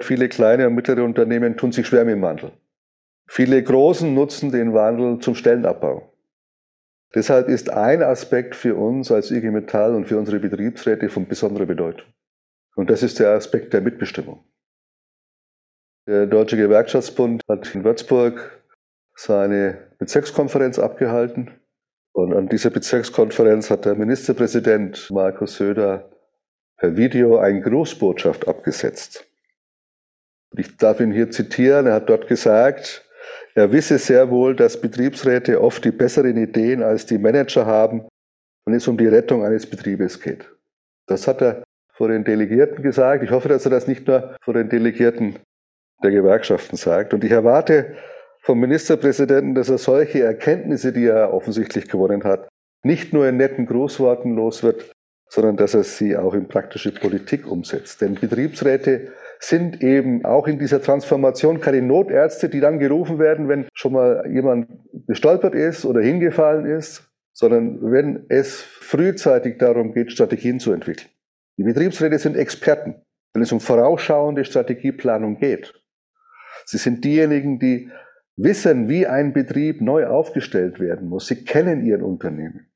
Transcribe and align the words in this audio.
Viele 0.00 0.28
kleine 0.28 0.66
und 0.66 0.74
mittlere 0.74 1.04
Unternehmen 1.04 1.56
tun 1.56 1.72
sich 1.72 1.86
schwer 1.86 2.04
mit 2.04 2.14
dem 2.14 2.22
Wandel. 2.22 2.52
Viele 3.28 3.62
Großen 3.62 4.12
nutzen 4.12 4.52
den 4.52 4.74
Wandel 4.74 5.18
zum 5.18 5.34
Stellenabbau. 5.34 6.12
Deshalb 7.14 7.48
ist 7.48 7.70
ein 7.70 8.02
Aspekt 8.02 8.54
für 8.54 8.76
uns 8.76 9.10
als 9.10 9.30
IG 9.30 9.50
Metall 9.50 9.94
und 9.94 10.06
für 10.06 10.18
unsere 10.18 10.38
Betriebsräte 10.38 11.08
von 11.08 11.26
besonderer 11.26 11.66
Bedeutung. 11.66 12.06
Und 12.74 12.90
das 12.90 13.02
ist 13.02 13.18
der 13.18 13.30
Aspekt 13.30 13.72
der 13.72 13.80
Mitbestimmung. 13.80 14.44
Der 16.06 16.26
Deutsche 16.26 16.56
Gewerkschaftsbund 16.56 17.42
hat 17.48 17.74
in 17.74 17.82
Würzburg 17.82 18.62
seine 19.14 19.78
Bezirkskonferenz 19.98 20.78
abgehalten. 20.78 21.50
Und 22.12 22.34
an 22.34 22.48
dieser 22.48 22.70
Bezirkskonferenz 22.70 23.70
hat 23.70 23.86
der 23.86 23.94
Ministerpräsident 23.94 25.10
Markus 25.10 25.56
Söder 25.56 26.10
per 26.76 26.96
Video 26.96 27.38
eine 27.38 27.62
Großbotschaft 27.62 28.46
abgesetzt. 28.46 29.26
Ich 30.58 30.76
darf 30.76 31.00
ihn 31.00 31.12
hier 31.12 31.30
zitieren. 31.30 31.86
Er 31.86 31.94
hat 31.94 32.08
dort 32.08 32.28
gesagt, 32.28 33.04
er 33.54 33.72
wisse 33.72 33.98
sehr 33.98 34.30
wohl, 34.30 34.54
dass 34.54 34.80
Betriebsräte 34.80 35.60
oft 35.60 35.84
die 35.84 35.90
besseren 35.90 36.36
Ideen 36.36 36.82
als 36.82 37.06
die 37.06 37.18
Manager 37.18 37.66
haben, 37.66 38.06
wenn 38.64 38.74
es 38.74 38.88
um 38.88 38.96
die 38.96 39.06
Rettung 39.06 39.44
eines 39.44 39.66
Betriebes 39.66 40.20
geht. 40.20 40.50
Das 41.06 41.26
hat 41.26 41.40
er 41.40 41.62
vor 41.92 42.08
den 42.08 42.24
Delegierten 42.24 42.82
gesagt. 42.82 43.22
Ich 43.22 43.30
hoffe, 43.30 43.48
dass 43.48 43.64
er 43.64 43.70
das 43.70 43.86
nicht 43.86 44.06
nur 44.06 44.36
vor 44.42 44.54
den 44.54 44.68
Delegierten 44.68 45.36
der 46.02 46.10
Gewerkschaften 46.10 46.76
sagt. 46.76 47.14
Und 47.14 47.24
ich 47.24 47.30
erwarte 47.30 47.96
vom 48.42 48.60
Ministerpräsidenten, 48.60 49.54
dass 49.54 49.70
er 49.70 49.78
solche 49.78 50.22
Erkenntnisse, 50.22 50.92
die 50.92 51.06
er 51.06 51.32
offensichtlich 51.32 51.88
gewonnen 51.88 52.24
hat, 52.24 52.48
nicht 52.84 53.12
nur 53.12 53.26
in 53.26 53.38
netten 53.38 53.66
Großworten 53.66 54.36
los 54.36 54.62
wird, 54.62 54.92
sondern 55.28 55.56
dass 55.56 55.74
er 55.74 55.82
sie 55.82 56.16
auch 56.16 56.34
in 56.34 56.46
praktische 56.46 56.92
Politik 56.92 57.50
umsetzt. 57.50 58.00
Denn 58.00 58.14
Betriebsräte 58.14 59.12
sind 59.40 59.82
eben 59.82 60.24
auch 60.24 60.46
in 60.46 60.58
dieser 60.58 60.82
Transformation 60.82 61.60
keine 61.60 61.82
Notärzte, 61.82 62.48
die 62.48 62.60
dann 62.60 62.78
gerufen 62.78 63.18
werden, 63.18 63.48
wenn 63.48 63.66
schon 63.74 63.92
mal 63.92 64.24
jemand 64.32 64.68
gestolpert 65.06 65.54
ist 65.54 65.84
oder 65.84 66.00
hingefallen 66.00 66.66
ist, 66.66 67.10
sondern 67.32 67.80
wenn 67.92 68.26
es 68.28 68.62
frühzeitig 68.62 69.58
darum 69.58 69.92
geht, 69.92 70.12
Strategien 70.12 70.58
zu 70.58 70.72
entwickeln. 70.72 71.10
Die 71.58 71.64
Betriebsräte 71.64 72.18
sind 72.18 72.36
Experten, 72.36 73.02
wenn 73.34 73.42
es 73.42 73.52
um 73.52 73.60
vorausschauende 73.60 74.44
Strategieplanung 74.44 75.38
geht. 75.38 75.74
Sie 76.64 76.78
sind 76.78 77.04
diejenigen, 77.04 77.58
die 77.58 77.90
wissen, 78.36 78.88
wie 78.88 79.06
ein 79.06 79.32
Betrieb 79.32 79.80
neu 79.80 80.06
aufgestellt 80.06 80.80
werden 80.80 81.08
muss. 81.08 81.26
Sie 81.26 81.44
kennen 81.44 81.84
ihren 81.84 82.02
Unternehmen. 82.02 82.70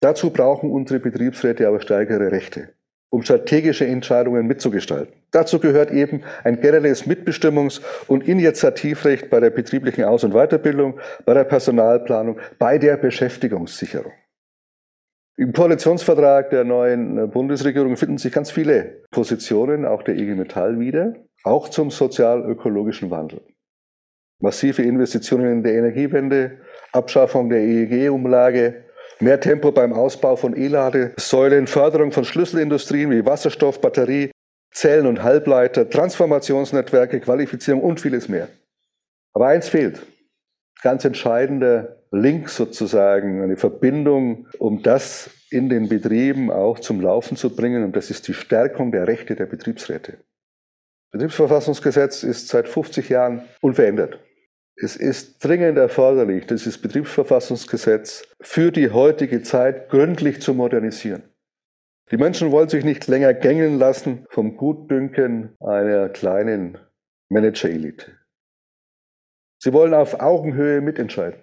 Dazu 0.00 0.30
brauchen 0.30 0.70
unsere 0.70 1.00
Betriebsräte 1.00 1.68
aber 1.68 1.80
stärkere 1.80 2.32
Rechte 2.32 2.74
um 3.12 3.22
strategische 3.22 3.86
Entscheidungen 3.86 4.46
mitzugestalten. 4.46 5.12
Dazu 5.32 5.58
gehört 5.58 5.90
eben 5.90 6.22
ein 6.44 6.60
generelles 6.60 7.06
Mitbestimmungs- 7.06 7.82
und 8.06 8.26
Initiativrecht 8.26 9.28
bei 9.28 9.38
der 9.38 9.50
betrieblichen 9.50 10.04
Aus- 10.04 10.24
und 10.24 10.32
Weiterbildung, 10.32 10.98
bei 11.26 11.34
der 11.34 11.44
Personalplanung, 11.44 12.38
bei 12.58 12.78
der 12.78 12.96
Beschäftigungssicherung. 12.96 14.12
Im 15.36 15.52
Koalitionsvertrag 15.52 16.50
der 16.50 16.64
neuen 16.64 17.30
Bundesregierung 17.30 17.96
finden 17.98 18.16
sich 18.16 18.32
ganz 18.32 18.50
viele 18.50 19.02
Positionen, 19.10 19.84
auch 19.84 20.02
der 20.02 20.16
IG 20.16 20.34
Metall 20.34 20.80
wieder, 20.80 21.12
auch 21.44 21.68
zum 21.68 21.90
sozial-ökologischen 21.90 23.10
Wandel. 23.10 23.42
Massive 24.40 24.82
Investitionen 24.82 25.52
in 25.52 25.62
der 25.62 25.74
Energiewende, 25.74 26.60
Abschaffung 26.92 27.50
der 27.50 27.60
EEG-Umlage, 27.60 28.84
Mehr 29.22 29.38
Tempo 29.38 29.70
beim 29.70 29.92
Ausbau 29.92 30.34
von 30.34 30.56
E-Ladesäulen, 30.56 31.68
Förderung 31.68 32.10
von 32.10 32.24
Schlüsselindustrien 32.24 33.08
wie 33.12 33.24
Wasserstoff, 33.24 33.80
Batterie, 33.80 34.32
Zellen 34.72 35.06
und 35.06 35.22
Halbleiter, 35.22 35.88
Transformationsnetzwerke, 35.88 37.20
Qualifizierung 37.20 37.82
und 37.82 38.00
vieles 38.00 38.28
mehr. 38.28 38.48
Aber 39.32 39.46
eins 39.46 39.68
fehlt. 39.68 40.02
Ganz 40.82 41.04
entscheidender 41.04 41.98
Link 42.10 42.48
sozusagen, 42.48 43.44
eine 43.44 43.56
Verbindung, 43.56 44.48
um 44.58 44.82
das 44.82 45.30
in 45.50 45.68
den 45.68 45.88
Betrieben 45.88 46.50
auch 46.50 46.80
zum 46.80 47.00
Laufen 47.00 47.36
zu 47.36 47.54
bringen. 47.54 47.84
Und 47.84 47.94
das 47.94 48.10
ist 48.10 48.26
die 48.26 48.34
Stärkung 48.34 48.90
der 48.90 49.06
Rechte 49.06 49.36
der 49.36 49.46
Betriebsräte. 49.46 50.14
Das 50.14 51.12
Betriebsverfassungsgesetz 51.12 52.24
ist 52.24 52.48
seit 52.48 52.66
50 52.66 53.08
Jahren 53.08 53.44
unverändert. 53.60 54.18
Es 54.76 54.96
ist 54.96 55.44
dringend 55.44 55.78
erforderlich, 55.78 56.46
dieses 56.46 56.78
Betriebsverfassungsgesetz 56.78 58.24
für 58.40 58.72
die 58.72 58.90
heutige 58.90 59.42
Zeit 59.42 59.90
gründlich 59.90 60.40
zu 60.40 60.54
modernisieren. 60.54 61.22
Die 62.10 62.16
Menschen 62.16 62.50
wollen 62.52 62.68
sich 62.68 62.84
nicht 62.84 63.06
länger 63.06 63.34
gängeln 63.34 63.78
lassen 63.78 64.26
vom 64.30 64.56
Gutdünken 64.56 65.54
einer 65.60 66.08
kleinen 66.08 66.78
Manager-Elite. 67.30 68.12
Sie 69.58 69.72
wollen 69.72 69.94
auf 69.94 70.20
Augenhöhe 70.20 70.80
mitentscheiden. 70.80 71.40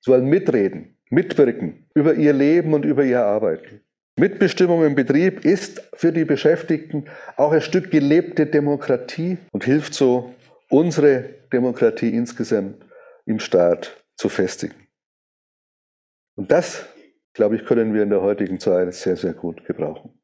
Sie 0.00 0.10
wollen 0.10 0.26
mitreden, 0.26 0.96
mitwirken 1.10 1.88
über 1.94 2.14
ihr 2.14 2.32
Leben 2.32 2.72
und 2.74 2.84
über 2.84 3.04
ihr 3.04 3.24
Arbeiten. 3.24 3.80
Mitbestimmung 4.18 4.84
im 4.84 4.94
Betrieb 4.94 5.44
ist 5.44 5.82
für 5.94 6.12
die 6.12 6.24
Beschäftigten 6.24 7.06
auch 7.36 7.52
ein 7.52 7.60
Stück 7.60 7.90
gelebte 7.90 8.46
Demokratie 8.46 9.38
und 9.50 9.64
hilft 9.64 9.94
so, 9.94 10.34
unsere 10.74 11.22
Demokratie 11.52 12.10
insgesamt 12.10 12.84
im 13.26 13.38
Staat 13.38 14.04
zu 14.16 14.28
festigen. 14.28 14.88
Und 16.36 16.50
das, 16.50 16.86
glaube 17.32 17.54
ich, 17.56 17.64
können 17.64 17.94
wir 17.94 18.02
in 18.02 18.10
der 18.10 18.22
heutigen 18.22 18.58
Zeit 18.58 18.92
sehr, 18.92 19.16
sehr 19.16 19.34
gut 19.34 19.64
gebrauchen. 19.66 20.20